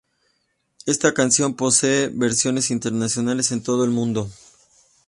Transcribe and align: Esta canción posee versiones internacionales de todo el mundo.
Esta 0.87 1.13
canción 1.13 1.53
posee 1.55 2.09
versiones 2.11 2.71
internacionales 2.71 3.49
de 3.49 3.61
todo 3.61 3.83
el 3.85 3.91
mundo. 3.91 4.31